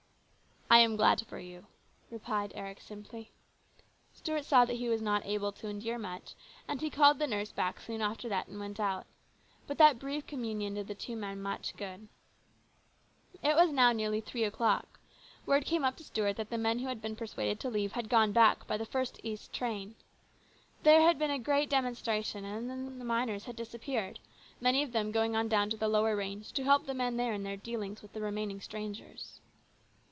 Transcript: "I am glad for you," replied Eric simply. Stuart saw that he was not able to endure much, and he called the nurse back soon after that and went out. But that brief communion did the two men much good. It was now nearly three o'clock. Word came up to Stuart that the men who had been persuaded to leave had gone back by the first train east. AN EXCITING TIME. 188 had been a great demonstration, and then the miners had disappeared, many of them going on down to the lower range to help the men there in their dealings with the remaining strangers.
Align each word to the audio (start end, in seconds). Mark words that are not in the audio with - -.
"I 0.71 0.77
am 0.79 0.95
glad 0.95 1.27
for 1.27 1.37
you," 1.37 1.67
replied 2.09 2.53
Eric 2.55 2.79
simply. 2.79 3.33
Stuart 4.13 4.45
saw 4.45 4.63
that 4.63 4.77
he 4.77 4.87
was 4.87 5.01
not 5.01 5.25
able 5.25 5.51
to 5.51 5.67
endure 5.67 5.99
much, 5.99 6.33
and 6.65 6.79
he 6.79 6.89
called 6.89 7.19
the 7.19 7.27
nurse 7.27 7.51
back 7.51 7.81
soon 7.81 7.99
after 7.99 8.29
that 8.29 8.47
and 8.47 8.57
went 8.57 8.79
out. 8.79 9.05
But 9.67 9.77
that 9.79 9.99
brief 9.99 10.25
communion 10.25 10.75
did 10.75 10.87
the 10.87 10.95
two 10.95 11.17
men 11.17 11.41
much 11.41 11.75
good. 11.75 12.07
It 13.43 13.57
was 13.57 13.69
now 13.69 13.91
nearly 13.91 14.21
three 14.21 14.45
o'clock. 14.45 14.97
Word 15.45 15.65
came 15.65 15.83
up 15.83 15.97
to 15.97 16.05
Stuart 16.05 16.37
that 16.37 16.49
the 16.49 16.57
men 16.57 16.79
who 16.79 16.87
had 16.87 17.01
been 17.01 17.17
persuaded 17.17 17.59
to 17.59 17.69
leave 17.69 17.91
had 17.91 18.07
gone 18.07 18.31
back 18.31 18.65
by 18.65 18.77
the 18.77 18.85
first 18.85 19.15
train 19.19 19.29
east. 19.33 19.51
AN 19.51 19.55
EXCITING 19.55 19.97
TIME. 20.85 20.91
188 21.01 21.07
had 21.07 21.19
been 21.19 21.31
a 21.31 21.37
great 21.37 21.69
demonstration, 21.69 22.45
and 22.45 22.69
then 22.69 22.97
the 22.97 23.03
miners 23.03 23.43
had 23.43 23.57
disappeared, 23.57 24.21
many 24.61 24.81
of 24.83 24.93
them 24.93 25.11
going 25.11 25.35
on 25.35 25.49
down 25.49 25.69
to 25.69 25.75
the 25.75 25.89
lower 25.89 26.15
range 26.15 26.53
to 26.53 26.63
help 26.63 26.85
the 26.85 26.93
men 26.93 27.17
there 27.17 27.33
in 27.33 27.43
their 27.43 27.57
dealings 27.57 28.01
with 28.01 28.13
the 28.13 28.21
remaining 28.21 28.61
strangers. 28.61 29.41